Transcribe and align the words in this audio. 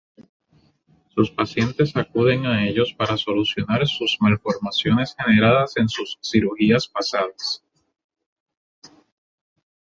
Sus 1.09 1.29
pacientes 1.29 1.95
acuden 1.95 2.47
a 2.47 2.67
ellos 2.67 2.91
para 2.91 3.17
solucionar 3.17 3.85
sus 3.87 4.17
malformaciones 4.19 5.15
generadas 5.15 5.73
en 5.77 5.87
sus 5.89 6.17
cirugías 6.23 6.87
pasadas. 6.87 7.63